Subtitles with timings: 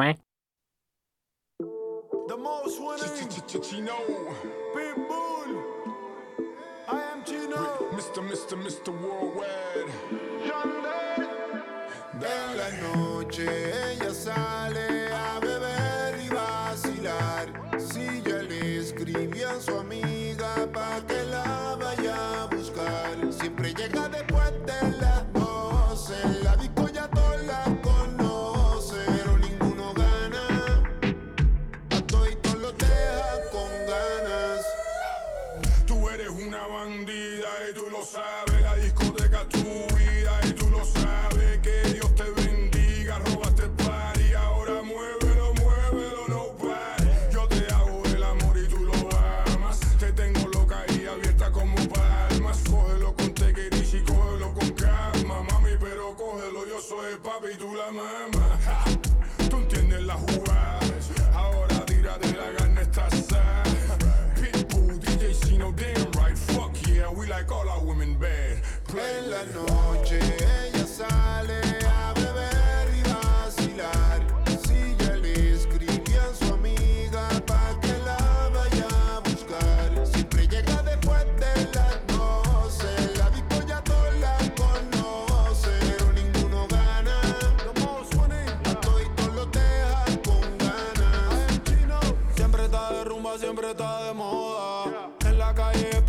[0.00, 0.16] 乖。
[2.28, 3.28] The most winning
[3.62, 3.98] Chino,
[4.74, 5.50] Pitbull.
[6.88, 7.90] I am Chino.
[7.92, 8.22] Mr.
[8.30, 8.56] Mr.
[8.56, 8.90] Mr.
[9.02, 9.90] Worldwide.
[12.22, 13.44] En la noche
[13.92, 17.46] ella sale a beber y vacilar.
[17.78, 23.16] Si ya le escribí a su amiga pa' que la vaya a buscar.
[23.32, 24.59] Siempre llega después
[57.60, 58.39] tú la mamá.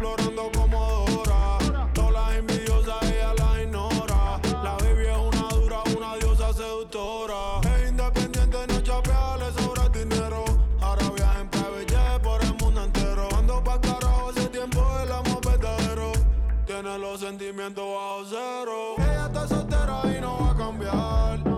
[0.01, 1.89] Explorando como Dora.
[1.93, 4.39] Todas las envidiosas ella las ignora.
[4.63, 7.61] La baby es una dura, una diosa seductora.
[7.75, 10.45] Es independiente, no chapea, le sobra dinero.
[10.81, 13.27] Ahora viaja en por el mundo entero.
[13.37, 16.11] Ando pa' carajo hace tiempo el amor verdadero.
[16.65, 18.95] Tiene los sentimientos bajo cero.
[18.97, 21.50] Ella está soltera y no va a cambiar.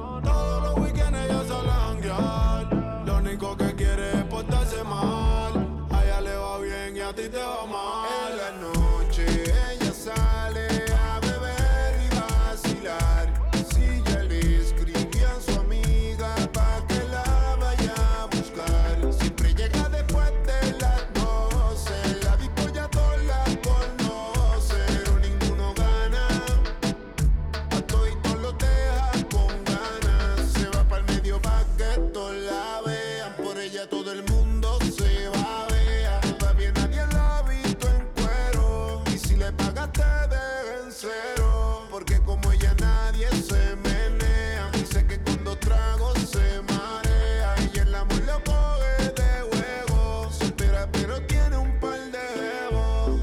[41.92, 44.72] Porque como ella nadie se menea.
[44.72, 47.56] Dice que con dos tragos se marea.
[47.74, 50.32] Y el amor lo coge de juego.
[50.32, 53.20] Se espera, pero tiene un par de jevos.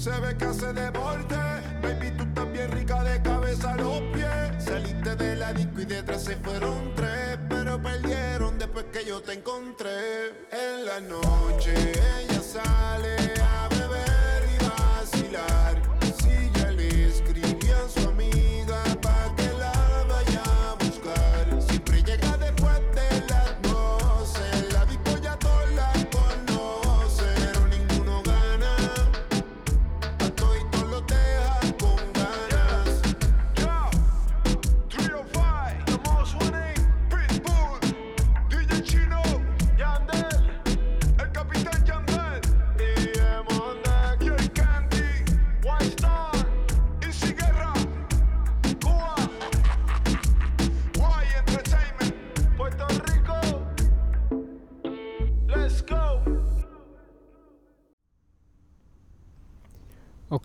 [0.00, 1.36] Se ve que hace deporte.
[1.82, 4.64] Baby, tú bien rica de cabeza a los pies.
[4.64, 7.38] Saliste de la disco y detrás se fueron tres.
[7.48, 10.28] Pero perdieron después que yo te encontré.
[10.52, 12.37] En la noche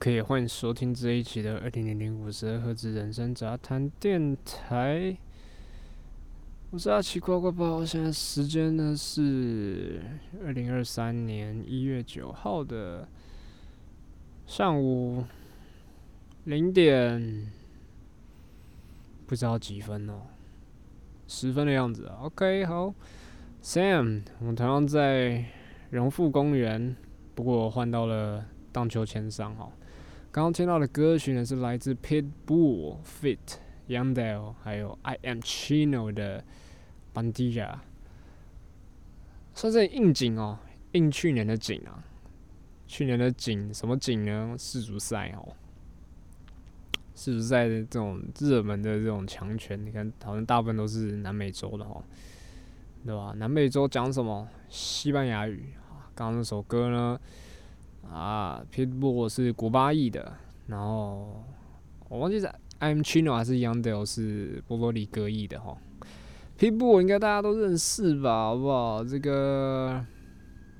[0.04, 5.16] OK，欢迎收听这一期的二零零零五十二赫兹人生杂谈电台。
[6.72, 10.02] 我是阿奇呱呱包，现在时间呢是
[10.44, 13.08] 二零二三年一月九号的
[14.46, 15.24] 上午
[16.44, 17.50] 零点，
[19.26, 20.24] 不知道几分哦，
[21.30, 22.18] 十分的样子啊。
[22.24, 22.94] OK，好
[23.64, 25.46] ，Sam，我们同样在
[25.92, 26.94] 荣富公园，
[27.34, 29.72] 不过换到了荡秋千上哈。
[30.34, 33.38] 刚刚听到的歌曲呢是来自 Pitbull、Fit、
[33.88, 36.44] Yandel 还有 I Am Chino 的
[37.14, 37.78] Bandilla，
[39.54, 40.58] 算是应景哦，
[40.94, 42.04] 应去年的景啊。
[42.88, 44.56] 去年的景什么景呢？
[44.58, 45.54] 世足赛哦，
[47.14, 52.04] 世足赛的这种热门的这种强权，你看好像大部分都是南美洲的哦，
[53.06, 53.36] 对吧？
[53.38, 54.48] 南美洲讲什么？
[54.68, 56.10] 西班牙语啊。
[56.16, 57.20] 刚刚那首歌呢？
[58.10, 60.34] 啊，Pitbull 是古巴裔的，
[60.68, 61.44] 然后
[62.10, 62.48] 我忘记是
[62.80, 65.78] I'm Chino 还是 Yandel 是波多黎各裔的哈。
[66.60, 69.04] Pitbull 应该大家都认识吧，好不好？
[69.04, 70.06] 这个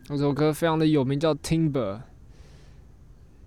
[0.10, 2.02] 那首歌非常的有名，叫 Timber，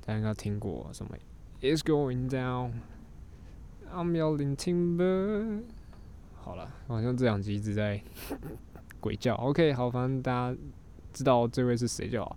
[0.05, 1.12] 大家应该听过什么
[1.61, 5.62] ？It's going down，I'm yelling timber。
[6.34, 8.00] 好了，好像这两集一直在
[9.00, 9.34] 鬼叫。
[9.37, 10.58] OK，好，反正大家
[11.12, 12.37] 知道这位是谁就好。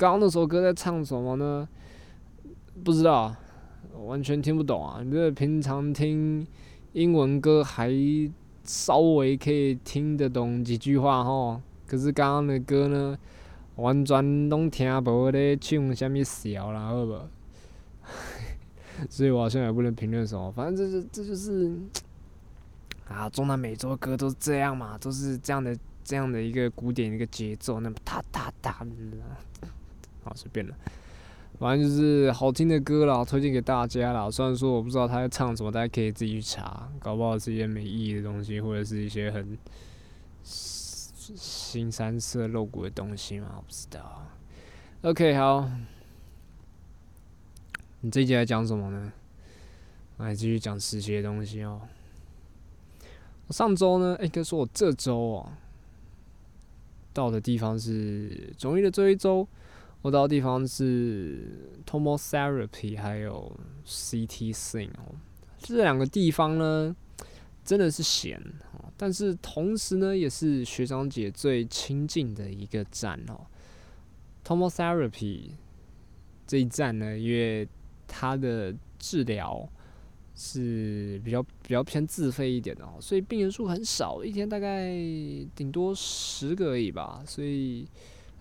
[0.00, 1.68] 刚刚那首歌在唱什么呢？
[2.82, 3.36] 不知道，
[4.06, 5.02] 完全听不懂啊！
[5.04, 6.46] 你这平常听
[6.94, 7.92] 英文歌还
[8.64, 13.18] 稍微可以听得懂几句话吼，可是刚刚的歌呢，
[13.76, 17.20] 完全拢听无咧唱啥物笑啦，好无？
[19.10, 21.76] 所以我好像也不能评论什么，反正这是这就是
[23.06, 28.82] 啊，中南美洲歌都是这样嘛，都是这样的这样的一个古典一个节奏，那么哒哒哒，
[30.24, 30.74] 好随便了。
[31.58, 34.30] 反正就是好听的歌啦，推荐给大家啦。
[34.30, 39.58] 虽然说我不知道他在唱什么，大家可以自己去查，搞不好是一些没意义的东西，或者是一些很
[40.42, 44.26] 新三色露骨的东西嘛，我不知道。
[45.02, 45.70] OK，好，
[48.00, 49.12] 你这一集来讲什么呢？
[50.16, 51.82] 来继续讲实习的东西哦。
[53.48, 55.52] 我上周呢，应该说我这周哦，
[57.12, 59.46] 到的地方是中医的这一周。
[60.02, 61.44] 我到的地方是
[61.84, 63.54] Tomo Therapy，还有
[63.86, 65.14] CT Sing 哦，
[65.58, 66.96] 这两个地方呢，
[67.62, 68.40] 真的是闲
[68.72, 73.44] 哦，但是同时呢，也是学长姐最亲近的一个站哦。
[74.42, 75.50] Tomo Therapy
[76.46, 77.68] 这一站呢，因为
[78.08, 79.68] 它的治疗
[80.34, 84.94] 是比较比较偏自费一点的哦，所以病人数很少，一天大概
[85.54, 87.86] 顶多十个而已吧，所以。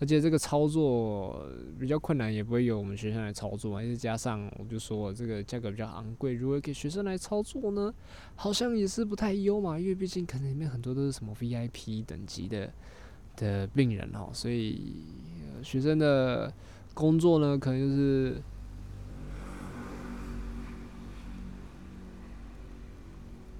[0.02, 1.46] 而且这个操作
[1.78, 7.94] 比较困难，也不会由我们学生来操作，还是加上我就说这个价格比较昂贵，如果给学生来操作呢，
[8.36, 12.72] 好像也是不太优嘛，因为毕竟可能里面很多都是什么 VIP 等级的
[13.36, 14.94] 的病人哦，所以
[15.62, 16.50] 学生的
[16.94, 18.42] 工作呢，可能就是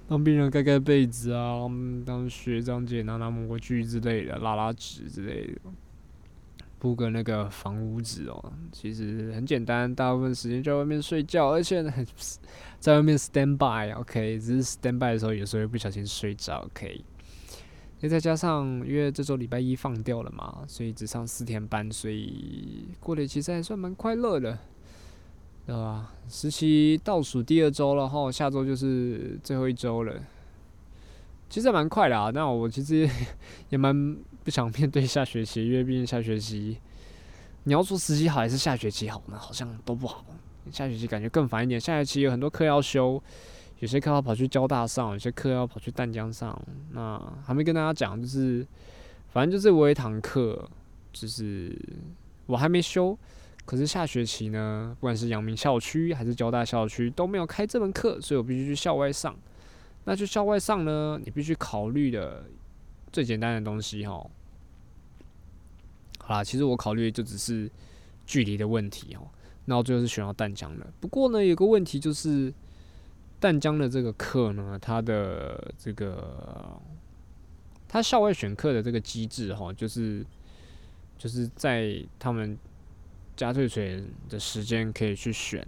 [0.08, 1.60] 帮病人盖盖被子啊，
[2.06, 5.60] 当学长姐拿拿模具之类的，拉拉纸之类的。
[6.80, 11.92] 铺个那个房屋纸哦，其实很简单，大部分时间在外面睡觉，而且呢，
[12.80, 17.04] 在外面 stand by，OK，只是 stand by 的时候有时候会不小心睡着，OK。
[18.00, 24.58] 那再加上因为这周礼拜一放掉了嘛，所以只上四天班，所以过得其实还算蛮快乐的，
[25.66, 26.10] 对吧？
[26.26, 30.18] 实习倒数第二周了哈，下周就是最后一周了。
[31.50, 33.06] 其实蛮快的啊，那我其实
[33.68, 36.78] 也蛮不想面对下学期，因为毕竟下学期
[37.64, 39.38] 你要说实习好还是下学期好呢？
[39.38, 40.24] 好像都不好。
[40.70, 43.22] 下学期感觉更烦一点，下学期有很多课要修，
[43.80, 46.60] 有些课要跑去交大上，有些课要跑去淡江上。
[46.92, 48.66] 那还没跟大家讲，就是
[49.30, 50.68] 反正就是我有一堂课，
[51.12, 51.76] 就是
[52.46, 53.16] 我还没修，
[53.64, 59.36] 可是下学期呢，不管是阳明校区还是交大校区都没有开这门课，所以我必须去校外上。
[60.04, 61.20] 那去校外上呢？
[61.22, 62.44] 你必须考虑的
[63.12, 64.24] 最简单的东西，哈。
[66.18, 67.70] 好啦，其实我考虑就只是
[68.26, 69.28] 距离的问题，哦。
[69.64, 70.86] 那我最后是选到淡江了。
[71.00, 72.52] 不过呢，有个问题就是，
[73.38, 76.80] 淡江的这个课呢，它的这个
[77.88, 80.24] 它校外选课的这个机制，哈，就是
[81.18, 82.56] 就是在他们
[83.36, 85.66] 加退水的时间可以去选。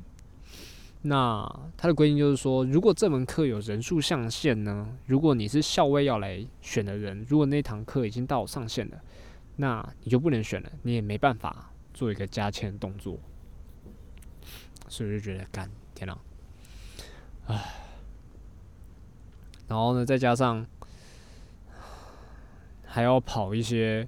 [1.04, 1.44] 那
[1.76, 4.96] 它的规定就是说，如果这门课有人数上限呢？
[5.04, 9.00] 如果你是校外要来选的人，如果那堂课已经到上限了，
[9.56, 13.18] 那你就不能选了，你也没办法做一个加签动作。
[14.88, 16.18] 所以就觉得，干天哪，
[17.46, 17.74] 唉。
[19.66, 20.64] 然后呢，再加上
[22.84, 24.06] 还要跑一些。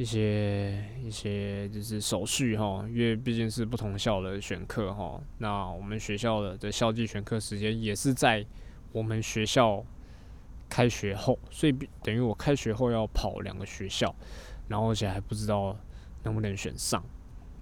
[0.00, 5.20] 一些一些就是手续哈，因为毕竟是不同校的选课哈。
[5.36, 8.42] 那我们学校的的校际选课时间也是在
[8.92, 9.84] 我们学校
[10.70, 14.14] 开学后，所以等于我开学后要跑两个学校，
[14.68, 15.76] 然后而且还不知道
[16.22, 17.04] 能不能选上，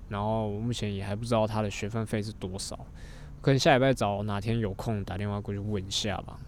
[0.09, 2.78] 然后目前也还不知道他的学分费是多少，
[3.42, 6.38] 可能下礼拜找哪天有空打电话过去问一下吧。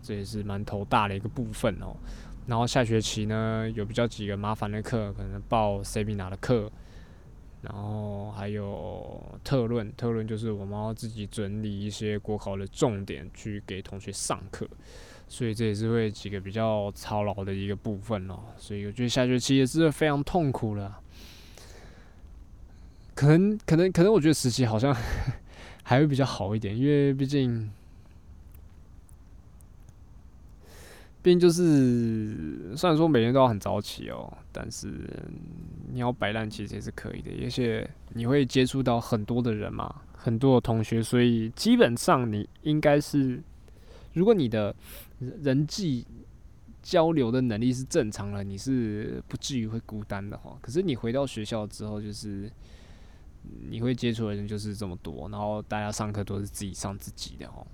[0.00, 1.94] 这也是蛮头大的一个部分哦。
[2.46, 6.70] 然后下学期呢，有比较几个麻烦的课，可能报 C B 拿的课，
[7.62, 14.68] 然后还有特论，特论就是我们要自己整理一些国考的重点去给同学上课，
[15.26, 18.40] 所以这也是会几个比较操劳的一个部分哦。
[18.58, 21.00] 所以我觉得下学期也是非常痛苦了。
[23.14, 24.94] 可能可能可能，我觉得实习好像
[25.82, 27.70] 还会比较好一点，因为毕竟。
[31.24, 35.08] 毕竟就是虽然说每天都要很早起哦，但是
[35.90, 43.42] 你要摆烂其实也是可以的，而且你会接触到很多的人嘛，很多的同学，所以基本上你应该是，
[44.12, 44.76] 如果你的
[45.40, 46.06] 人际
[46.82, 50.54] 交流的能力是正常了，你是不至于会孤单的哈。
[50.60, 52.52] 可是你回到学校之后，就是
[53.70, 57.66] 你会接触的人就是这么多，然后大家上课都是自己上自己的哦，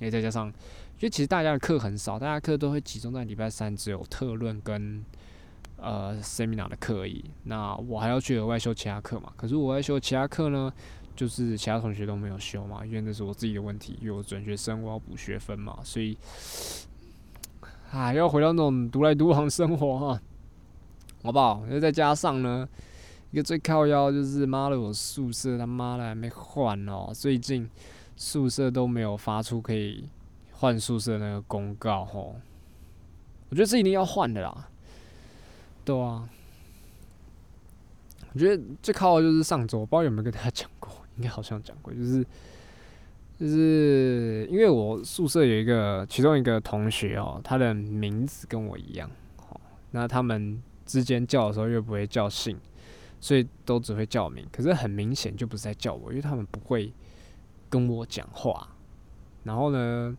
[0.00, 0.52] 因为再加上。
[0.98, 5.04] 因为其实大家的课很少，大家课都会集中在礼拜三，只有特论跟
[5.76, 7.22] 呃 seminar 的课而已。
[7.44, 9.30] 那我还要去额外修其他课嘛？
[9.36, 10.72] 可是我在修其他课呢，
[11.14, 16.16] 就是其他同学都没有修嘛，因为那是我自己的问题，因为我转学生，我要补学分嘛，所以
[17.90, 20.20] 啊，要回到那种独来独往生活哈，
[21.22, 21.62] 好不好？
[21.68, 22.66] 那再加上呢，
[23.32, 27.68] 一个最靠腰就是妈的，我宿舍他妈的还没换哦，最近
[28.16, 30.08] 宿舍都没有发出可以。
[30.58, 32.34] 换宿舍那个公告吼，
[33.50, 34.68] 我觉得是一定要换的啦。
[35.84, 36.26] 对啊，
[38.32, 42.26] 我觉得最靠的就是上周，我不知道有没有跟大家讲过，应该好像讲过，就是
[43.38, 49.60] 就是因为我宿舍有一个其中一个同学哦，他的名字跟我一样，哦，
[49.90, 52.58] 那他们之间叫的时候又不会叫姓，
[53.20, 56.90] 所以都只会叫名，可是很明显就不是在叫我，因为他们不会
[57.68, 58.66] 跟我讲话，
[59.44, 60.16] 然后呢？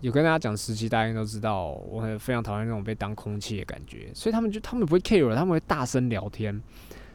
[0.00, 6.58] 有跟大家讲实习，大家应该都知道，我很非常讨厌那种被当空气的感觉，所以他们就他们不会 care，他们会大声聊天，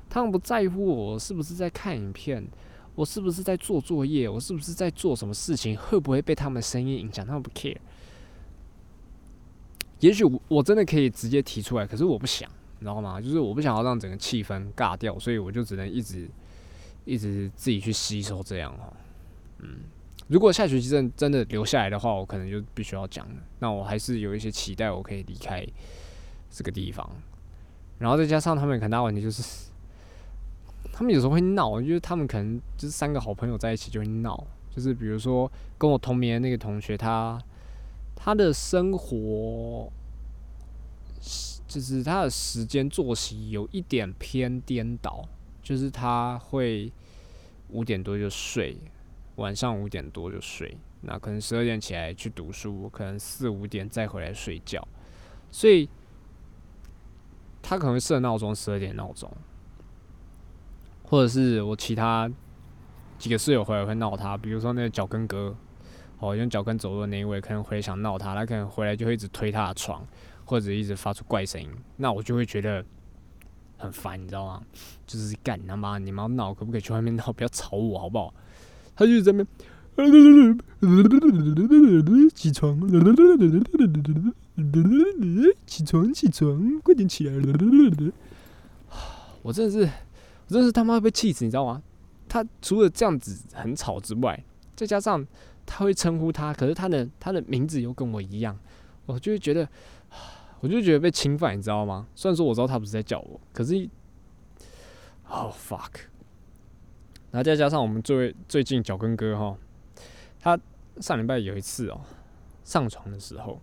[0.08, 2.46] 他们不在乎我是不是在看影片，
[2.94, 7.78] 我是不是在做作业，我是不是在做什么事情，会不会被他们的声音影响，他们不 care。
[10.02, 13.20] 也许我我真的可以直接提出来，可是我不想，你知道吗？
[13.20, 16.30] 就是我不想要让整个气氛尬掉，所以我就只能一直
[17.04, 18.94] 一直自己去吸收这样哈，
[19.60, 19.80] 嗯。
[20.28, 23.36] 如果下学期真真的留下来的话，我可能就必须要讲了。
[23.60, 25.64] 那我还是有一些期待，我可以离开
[26.50, 27.08] 这个地方。
[28.00, 29.70] 然后再加上他们很大问题就是，
[30.92, 34.48] 他们有时候会闹，就是他们可能就是三个好朋友在一起就会闹。
[34.70, 37.40] 就是比如说跟我同名的那个同学，他
[38.16, 39.90] 他的生活
[41.68, 45.24] 就是他的时间作息有一点偏颠倒，
[45.62, 46.92] 就是他会
[47.70, 48.76] 五点多就睡。
[49.36, 54.88] 晚上五点多就睡，那可能十二点起来去读书，可能四五点再回来睡觉，
[55.52, 55.90] 所以
[57.62, 59.30] 他可能设闹钟十二点闹钟，
[61.04, 62.32] 或者是我其他
[63.18, 65.56] 几个室友回来会闹他，比如说那个脚跟哥，
[66.20, 70.06] 哦用脚跟走路的那一位，可能回来想闹他，他可能回来就会一直推他的床，
[70.46, 72.86] 或者一直发出怪声音，那我就会觉得
[73.78, 74.64] 很烦，你知道吗？
[75.06, 78.34] 就是干他妈，你们要闹可不可以去外面闹，不要吵我好不好？
[78.96, 79.46] 他就在那
[82.34, 82.82] 起床，
[85.66, 87.34] 起床起床，快点起来！
[89.42, 89.90] 我真的是，
[90.48, 91.82] 我真是他妈被气死，你知道吗？
[92.28, 94.44] 他除了这样子很吵之外，
[94.76, 95.26] 再加上
[95.66, 98.58] 他会称呼他，可是他的他的名字又跟我一样，
[99.06, 99.68] 我就会觉得，
[100.60, 102.08] 我就觉得被侵犯，你知道吗？
[102.16, 103.90] 虽然说我知道他不是在叫我，可是
[105.30, 105.92] ，Oh fuck！
[107.36, 109.58] 然后再加上我们最最近脚跟哥哈，
[110.40, 110.58] 他
[111.02, 112.00] 上礼拜有一次哦，
[112.64, 113.60] 上床的时候，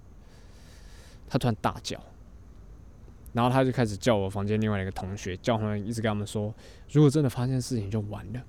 [1.27, 1.99] 他突然大叫，
[3.33, 6.55] 然后他就开始叫我房间另外一个同学，叫他们一直跟他们说，
[6.91, 8.43] 如果真的发生事情就完了。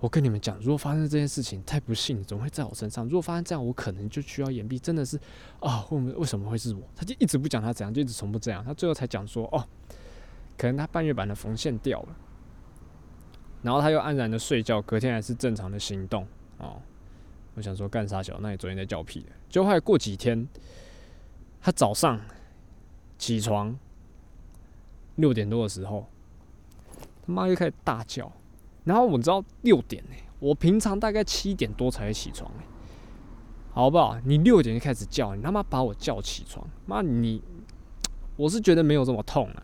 [0.00, 3.04] 我跟你们讲，如果发生这件事情太不幸，怎么会在我身上？
[3.04, 4.78] 如果发生这样，我可能就需要掩蔽。
[4.78, 5.20] 真的是
[5.60, 6.80] 啊，为为什么会是我？
[6.96, 8.64] 他就一直不讲他怎样，就一直重复这样。
[8.64, 9.62] 他最后才讲说，哦，
[10.56, 12.16] 可能他半月板的缝线掉了。
[13.62, 16.26] 然后他又安然的睡觉，隔天还是正常的行动
[16.58, 16.82] 哦。
[17.54, 18.38] 我想说干啥小？
[18.40, 19.28] 那你昨天在叫屁的？
[19.48, 20.48] 就快过几天，
[21.60, 22.20] 他早上
[23.18, 23.78] 起床
[25.16, 26.06] 六点多的时候，
[27.26, 28.32] 他妈又开始大叫。
[28.84, 32.50] 然后我知道六点呢，我平常大概七点多才会起床
[33.70, 34.18] 好不好？
[34.24, 37.40] 你六点就开始叫，你他妈把我叫起床，妈你，
[38.36, 39.62] 我是觉得没有这么痛啊。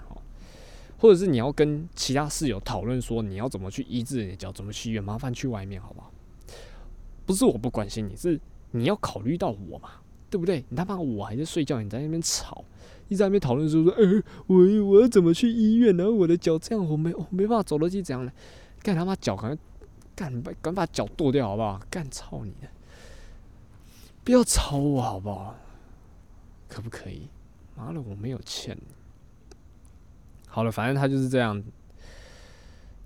[0.99, 5.03] 或者是你要跟其他室友讨论说你要怎么去医治你的脚，怎么去医院？
[5.03, 6.13] 麻烦去外面好不好？
[7.25, 8.41] 不是我不关心你，是
[8.73, 9.91] 你要考虑到我嘛，
[10.29, 10.65] 对不对？
[10.69, 12.65] 你他妈我还在睡觉，你在那边吵，
[13.09, 15.97] 一直在那边讨论说说，呃，我我要怎么去医院？
[15.97, 18.33] 然后我的脚这样，我没我没办法走楼梯，怎样呢？
[18.83, 19.57] 干他妈脚可能
[20.17, 21.81] 干把赶把脚剁掉好不好？
[21.91, 22.69] 干操你的！
[24.25, 25.55] 不要吵我好不好？
[26.69, 27.29] 可不可以？
[27.77, 28.98] 妈的，我没有欠你。
[30.59, 31.63] 好了，反正他就是这样。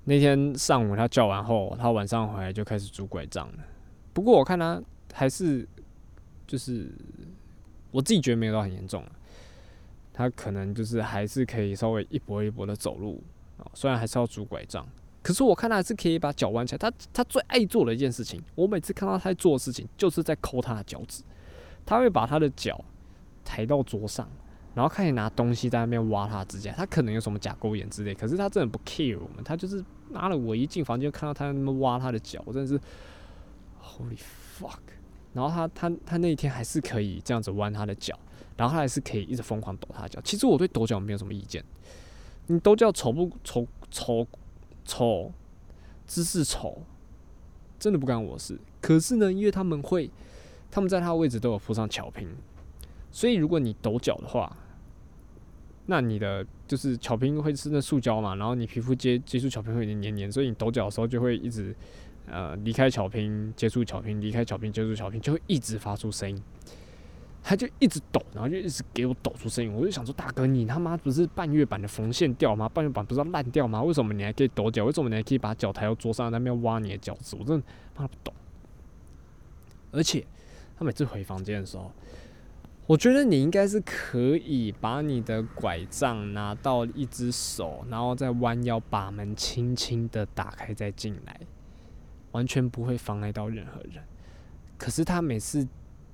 [0.05, 3.59] 那天上午他叫完后，他晚上回来就开始拄拐杖了。
[4.15, 4.83] 不过我看他
[5.13, 5.69] 还是
[6.47, 6.91] 就是
[7.91, 9.05] 我自己觉得没有到很严重。
[10.15, 13.23] 他可能就是还是可以稍微一波一波的走路
[13.59, 14.89] 啊，虽然还是要拄拐杖，
[15.23, 16.79] 可是我看他还是可以把脚弯起来。
[16.79, 21.23] 他他最爱做的一件事情，我每次看到他在做的事情，就是在抠他的脚趾。
[21.85, 22.83] 他会把他的脚
[23.45, 24.27] 抬到桌上，
[24.75, 26.73] 然后开始拿东西在那边挖他指甲。
[26.73, 29.43] 他可能有什么甲沟炎之类，可是他真的不 care 我们。
[29.45, 32.79] 他就是拿了我一进房间看到他那么挖他的脚，我真的是
[33.83, 34.19] Holy
[34.59, 34.81] fuck！
[35.33, 38.19] 然后他他他那一天还是可以这样子弯他的脚，
[38.57, 40.21] 然后他还是可以一直疯狂抖他脚。
[40.23, 41.65] 其实我对抖脚没有什么意见，
[42.47, 44.27] 你抖脚丑不丑丑
[44.85, 45.33] 丑
[46.07, 46.83] 姿势丑，
[47.79, 48.59] 真的不干我事。
[48.81, 50.11] 可是呢，因为他们会。
[50.75, 52.27] 他们在他的位置都有铺上巧拼，
[53.11, 54.57] 所以如果你抖脚的话，
[55.93, 61.77] 那你的就是巧拼会是那塑胶嘛，然后你皮肤接接触巧拼会有点黏黏，所以你抖脚的时候就会一直
[62.27, 66.43] 呃离开巧拼接触巧拼，离开巧拼接触巧拼，就会一直发出声音。
[67.43, 69.71] 他就一直抖，然后就一直给我抖出声音。
[69.71, 72.67] 我就想说，大哥，你他妈不是半月板的缝线掉吗？
[72.71, 73.83] 半月板不是要烂掉吗？
[73.83, 74.87] 为什么你还可以抖脚？
[74.87, 77.37] 为什么你还可以把脚抬到桌上那边挖你的脚趾？
[77.39, 78.33] 我真的妈不懂，
[79.91, 80.25] 而且。
[80.75, 81.93] 他每次回房间的时候，
[82.87, 91.41] 我觉得你应该是可以把你的拐杖拿到一只手，然后再弯腰把门轻轻的打开再进来，
[92.33, 94.03] 完全不会妨碍到任何人。
[94.77, 95.67] 可是他每次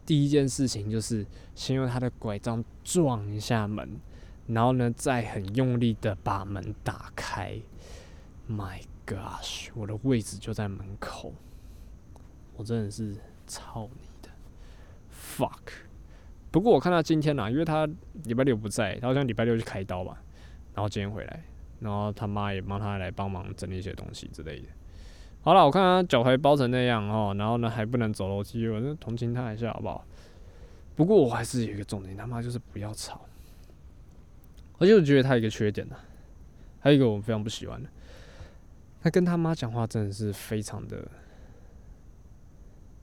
[0.04, 3.98] 第一件事情就是先用他的拐杖撞一下门，
[4.46, 7.58] 然后呢再很用力的把门打开。
[8.46, 11.32] My gosh，我的位置就在门口，
[12.56, 14.28] 我真的是操你的
[15.10, 15.87] ！fuck，
[16.58, 17.88] 不过我看他今天呐，因为他
[18.24, 20.20] 礼拜六不在，他好像礼拜六去开刀吧，
[20.74, 21.44] 然后今天回来，
[21.78, 24.66] 然后他妈也帮他来帮忙整理一些东西之类的。
[25.40, 30.04] 好了，我看他脚踝包成那样哦，然后呢还不能走楼梯，我就同情他一下好不好？
[30.96, 33.20] 不过我还是有一个重点，他妈就是不要吵。
[34.78, 35.94] 而且我觉得他一个缺点呢，
[36.80, 37.88] 还有一个我非常不喜欢的，
[39.00, 41.06] 他跟他妈讲话真的是非常的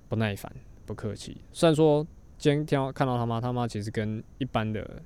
[0.09, 0.51] 不耐烦。
[0.85, 2.05] 不客气，虽然说。
[2.37, 5.01] 今天看到他妈，他妈其实跟一般的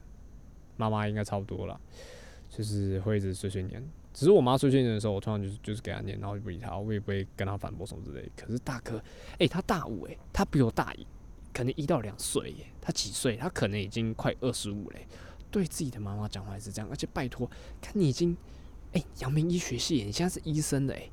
[0.77, 1.79] 妈妈应该差不多了，
[2.49, 3.81] 就是会一直碎碎念。
[4.13, 8.29] 只是我妈碎碎念的时候，我通常就是就是给她念，然后就不理她，我也不会跟她反驳什么之类。
[8.35, 9.01] 可是大哥，
[9.37, 11.05] 诶，他大五诶，他比我大一，
[11.53, 12.65] 可能一到两岁耶。
[12.81, 13.37] 他几岁？
[13.37, 15.07] 他可能已经快二十五嘞。
[15.51, 18.35] 对自己的妈妈讲话是这样，而且拜托，看你已经
[18.93, 21.11] 诶，阳明医学系，你现在是医生的诶，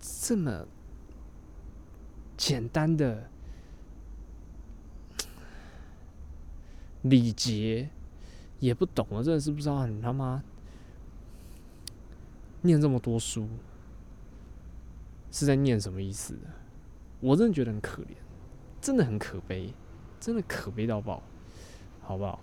[0.00, 0.66] 这么
[2.36, 3.28] 简单的。
[7.02, 7.88] 礼节
[8.58, 10.42] 也不懂啊，真的是不知道你他妈
[12.62, 13.48] 念这么多书
[15.30, 16.40] 是在念什么意思的？
[17.20, 18.14] 我真的觉得很可怜，
[18.80, 19.72] 真的很可悲，
[20.20, 21.22] 真的可悲到爆，
[22.00, 22.40] 好不好？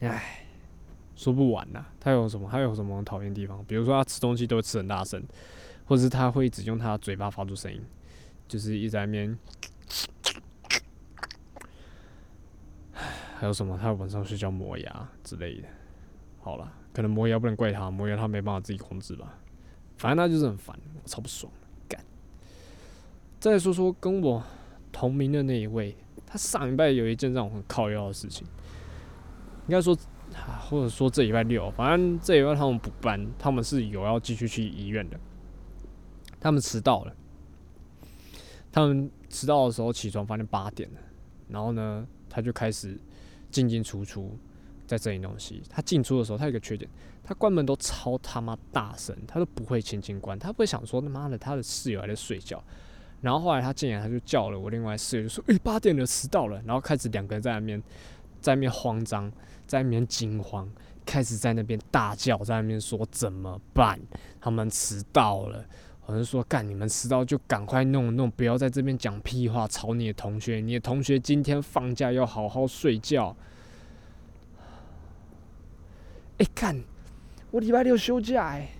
[0.00, 0.46] 唉，
[1.14, 1.84] 说不完呐。
[1.98, 2.48] 他有什么？
[2.50, 3.64] 他有什么讨厌地方？
[3.66, 5.22] 比如说他吃东西都会吃很大声，
[5.84, 7.82] 或者是他会只用他的嘴巴发出声音，
[8.48, 9.38] 就是一直在面。
[13.40, 13.78] 还有什么？
[13.80, 15.68] 他晚上睡觉磨牙之类的。
[16.42, 19.38] 好了，可能磨牙不能怪他，磨牙他没办法自己控制吧。
[19.96, 21.50] 反正他就是很烦，我超不爽，
[21.88, 22.04] 干。
[23.38, 24.42] 再说说跟我
[24.92, 28.46] 同名的那一位，他上礼拜有一件让我很靠腰的事情。
[29.68, 29.96] 应该说，
[30.68, 35.18] 或者说这礼拜六，反正这礼拜他们补班，他们是有要继续去医院的。
[36.38, 37.16] 他们迟到了。
[38.70, 41.00] 他们迟到的时候起床发现八点了，
[41.48, 43.00] 然后呢，他就开始。
[43.50, 44.36] 进进出出，
[44.86, 45.62] 在这里东西。
[45.68, 46.90] 他进出的时候，他有个缺点，
[47.22, 52.62] 他关门都超他妈大声，他都不会轻轻关，他不会想说他妈的他的室友还在睡觉。
[53.20, 57.82] 然后后来他进来，他就叫了我另外室友，就说：“诶，八点了，迟到了。”然后开始两个人在那边，
[58.40, 59.30] 在那边慌张，
[59.66, 60.66] 在那边惊慌，
[61.04, 64.00] 开始在那边大叫，在那边说怎么办？
[64.40, 65.62] 他们迟到了。
[66.10, 70.56] 我就说干，你们迟到就赶快弄弄，不要在这边讲屁话，吵你的同学。
[70.56, 73.36] 你的同学今天放假要好好睡觉。
[76.38, 76.82] 哎，干，
[77.52, 78.70] 我礼拜六休假哎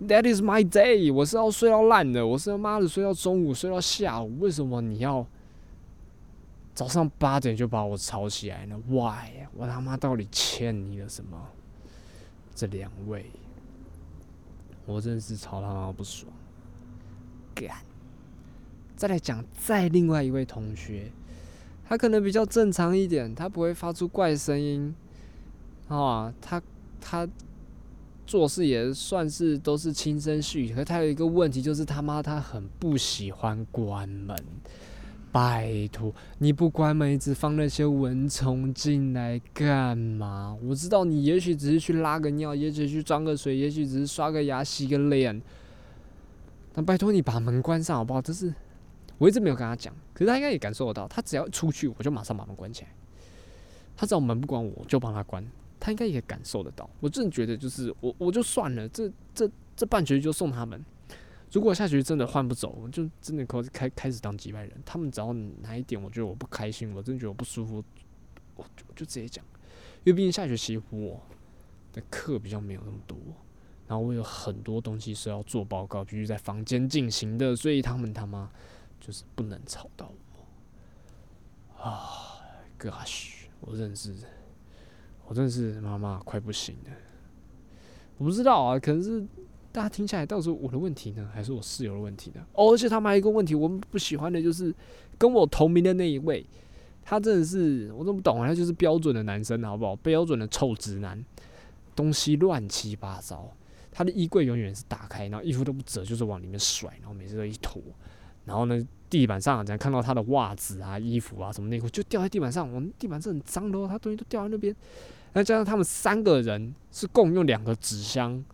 [0.00, 4.40] ，That is my day，我是要睡到烂的，我是他妈的睡到中午，睡到下午。
[4.40, 5.24] 为什么你要
[6.74, 9.46] 早上八点就把我吵起来呢？Why？
[9.54, 11.38] 我他妈到底欠你了什么？
[12.52, 13.26] 这两位。
[14.84, 16.30] 我真是超他妈不爽，
[17.54, 17.70] 干！
[18.96, 21.10] 再来讲，再另外一位同学，
[21.88, 24.94] 他可能比较正常一点，他不会发出怪声音，
[25.88, 26.62] 啊，他
[27.00, 27.28] 他
[28.26, 34.36] 做事也算是都是轻声细语，可他有一个问题，就是他妈他很不喜欢关门，
[35.32, 40.54] 拜托，你不关门，一直放那些蚊虫进来干嘛？
[40.62, 45.40] 我知道你也许只是去拉个尿，也许去装个水，也许只是刷个牙、洗个脸。
[46.74, 48.20] 那拜托你把门关上好不好？
[48.20, 48.52] 这是
[49.16, 51.08] 我一直没有跟他讲，可是他应该也感受得到。
[51.08, 52.88] 他只要出去，我就马上把门关起来。
[53.96, 55.42] 他只要门不关，我就帮他关。
[55.80, 56.88] 他应该也感受得到。
[57.00, 60.84] 我真的觉得，就是我我就算了，这这这半局就送他们。
[61.52, 64.82] 如果下学期真的换不走，我就真的开开开始当几百人。
[64.86, 67.84] 他们只要哪一点，我觉得我不开心，我真的觉得我不舒服，
[68.56, 69.44] 我就就直接讲。
[70.02, 71.20] 因为毕竟下学期我
[71.92, 73.18] 的课比较没有那么多，
[73.86, 78.50] 然后我有很多东西是要做报告，必须在房间进行的，所以他们他妈
[78.98, 80.10] 就是不能吵到
[81.76, 81.84] 我。
[81.84, 82.40] 啊
[82.78, 84.14] ，gosh，我真的是，
[85.26, 86.90] 我真的是妈妈快不行了。
[88.16, 89.26] 我不知道啊，可能是。
[89.72, 92.44] 大家听起来，到底是我的问题呢，还是我室友的问题呢？
[92.52, 94.72] 哦，而且他们还有一个问题，我们不喜欢的就是
[95.16, 96.44] 跟我同名的那一位，
[97.02, 99.96] 他真的是我都不懂啊，他就是标准的男生，好不好？
[99.96, 101.24] 标准的臭直男，
[101.96, 103.50] 东西乱七八糟，
[103.90, 107.80] 他的衣柜永远是打开，然后衣服都不折，就是往里面甩，然后每次都一坨，
[108.44, 114.76] 然后呢，地板上只要看到他的袜子啊、衣服啊、什么内裤就掉在地板上，我们地板是很脏的哦，他东西都掉在那边，
[115.32, 118.44] 再加上他们三个人是共用两个纸箱。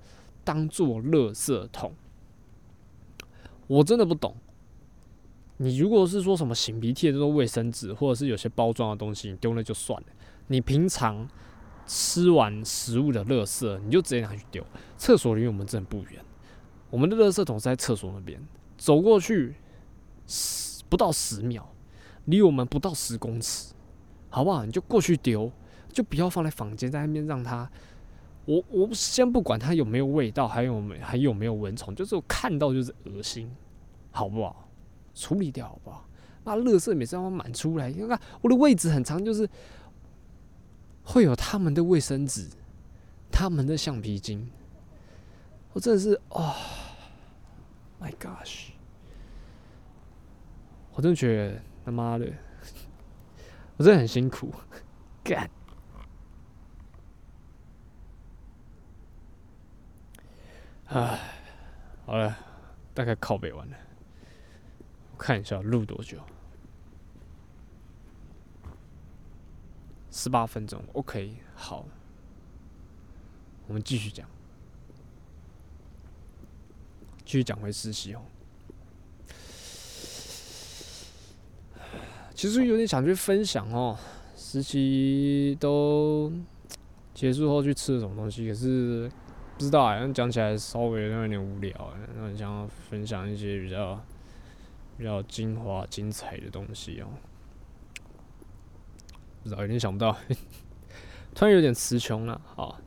[0.48, 1.92] 当做垃圾桶，
[3.66, 4.34] 我真的不懂。
[5.58, 10.06] 你如果是说什么擤鼻涕的这种卫生纸，或者是有些包装的东西，你丢了就算了。
[10.46, 11.28] 你平常
[11.86, 14.64] 吃完食物的垃圾，你就直接拿去丢。
[14.96, 16.24] 厕所离我们真的不远，
[16.88, 18.40] 我们的垃圾桶是在厕所那边，
[18.78, 19.54] 走过去
[20.26, 21.70] 十不到十秒，
[22.24, 23.74] 离我们不到十公尺，
[24.30, 24.64] 好不好？
[24.64, 25.52] 你就过去丢，
[25.92, 27.70] 就不要放在房间，在那边让它。
[28.48, 33.54] 我我先不管它有没有味道，还有没还有没有蚊虫，就是我看到就是恶心，
[34.10, 34.66] 好不好？
[35.14, 36.08] 处理掉好不好？
[36.44, 39.46] 那垃圾每次要满出来，你看我的位置很长，就是
[41.02, 42.48] 会有他们的卫生纸，
[43.30, 44.48] 他们的橡皮筋，
[45.74, 46.56] 我真的是啊
[48.00, 48.68] ，My gosh，
[50.94, 52.32] 我真觉得他妈的，
[53.76, 54.50] 我真的很辛苦，
[55.22, 55.50] 干。
[60.90, 61.20] 唉，
[62.06, 62.34] 好了，
[62.94, 63.76] 大概靠北完了。
[65.12, 66.18] 我看一下录多久，
[70.10, 70.82] 十八分钟。
[70.94, 71.84] OK，好，
[73.66, 74.26] 我们继续讲，
[77.22, 78.22] 继续讲回实习哦。
[82.34, 83.98] 其实有点想去分享哦，
[84.34, 86.32] 实习都
[87.12, 89.12] 结束后去吃了什么东西，可是。
[89.58, 94.00] 不知道啊，讲起来稍微有点无聊，然后想要分享一些比较
[94.96, 97.08] 比较精华、精彩的东西哦。
[99.42, 100.16] 不知道，有点想不到，
[101.34, 102.40] 突然有点词穷了。
[102.54, 102.80] 好，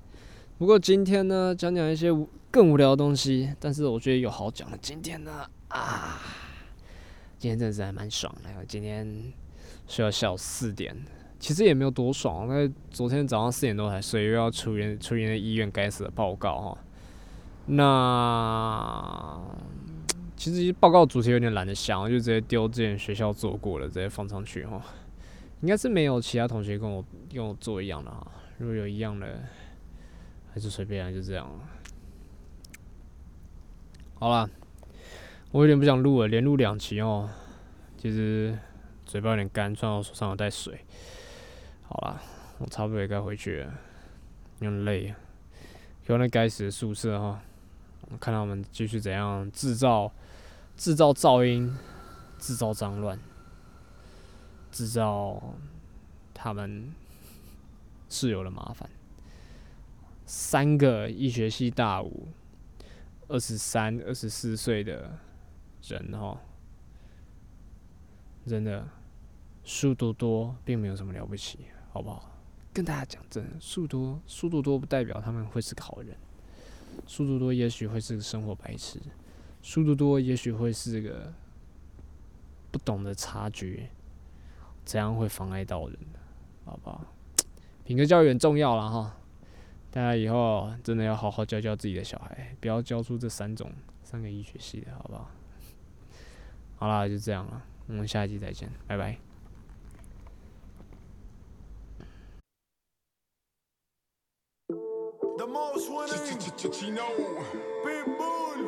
[0.57, 2.07] 不过今天呢，讲讲一些
[2.49, 4.77] 更无聊的东西，但是我觉得有好讲的。
[4.81, 6.21] 今天呢，啊，
[7.37, 8.65] 今天真的是还蛮爽的。
[8.65, 9.33] 今天
[9.89, 10.95] 睡到下午四点。
[11.41, 16.77] 其实也没有多爽，那昨天早上四点多才睡，又要出院，出院的医院该死的报告哈。
[17.65, 19.41] 那
[20.37, 24.79] 其实报告主题有点懒得想，就直接丢之前学校做过了，直接放上去哈。
[25.61, 28.25] 应该是没有其他同学跟我跟我做一样的哈。
[28.59, 29.43] 如果有一样的，
[30.53, 31.49] 还是随便，就这样。
[34.19, 34.47] 好了，
[35.51, 37.27] 我有点不想录了，连录两期哦。
[37.97, 38.55] 其实
[39.07, 40.85] 嘴巴有点干，虽然我手上有带水。
[41.91, 42.21] 好了，
[42.59, 43.73] 我差不多也该回去了，
[44.59, 45.13] 有点累。
[46.07, 47.41] 有那该死的宿舍哈，
[48.17, 50.09] 看到我们继续怎样制造
[50.77, 51.77] 制造噪音，
[52.39, 53.19] 制造脏乱，
[54.71, 55.53] 制造
[56.33, 56.93] 他们
[58.07, 58.89] 室友的麻烦。
[60.25, 62.29] 三个医学系大五，
[63.27, 65.19] 二十三、二十四岁的
[65.83, 66.39] 人哈，
[68.47, 68.87] 真的
[69.65, 71.65] 速度多，并没有什么了不起。
[71.91, 72.29] 好不好？
[72.73, 76.15] 跟大家讲，真的，速度速度多不代表他们会是个好人，
[77.05, 78.97] 速度多也许会是个生活白痴，
[79.61, 81.33] 速度多也许会是个
[82.71, 83.89] 不懂得察觉，
[84.85, 85.97] 怎样会妨碍到人，
[86.63, 87.05] 好不好？
[87.83, 89.17] 品格教育很重要了哈，
[89.91, 93.69] 大家以后真的要好好教教自己的小孩，不要教出这三种
[94.01, 95.29] 三个医学系的，好不好？
[96.77, 99.30] 好啦，就这样了，我们下一集再见，拜拜。
[107.83, 108.61] Big Bull.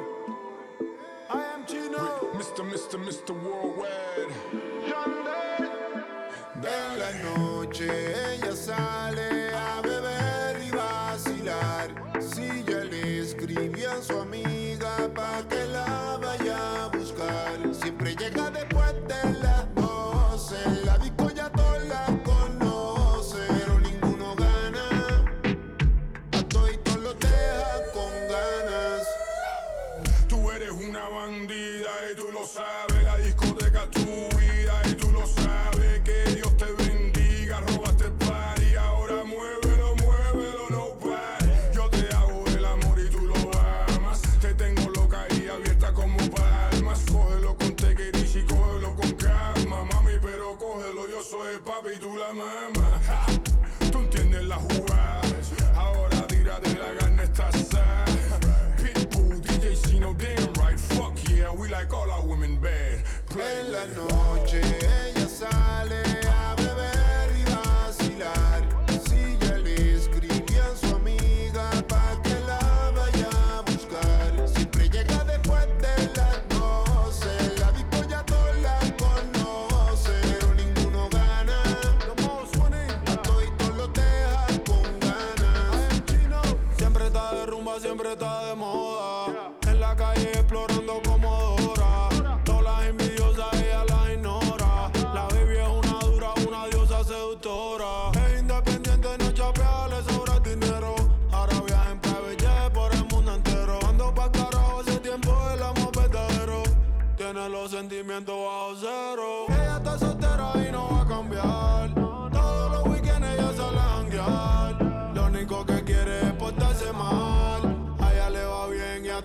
[1.30, 2.32] I am Gino.
[2.34, 2.64] Mr.
[2.64, 2.98] Mr.
[2.98, 3.34] Mr.
[3.44, 4.34] Worldwide.
[6.62, 6.98] Dale.
[6.98, 9.13] La noche ella sale.
[63.84, 64.33] I know.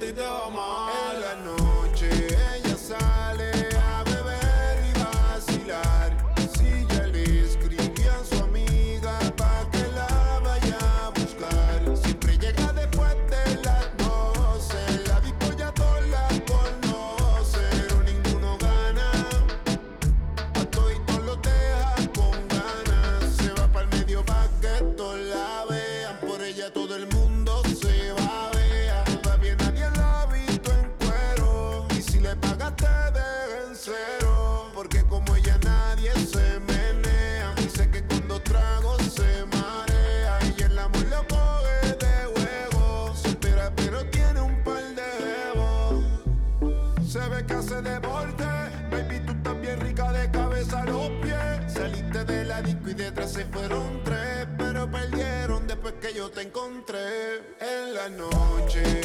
[0.00, 0.77] They don't oh, man.
[52.66, 57.36] y detrás se fueron tres, pero perdieron después que yo te encontré.
[57.60, 59.00] En la noche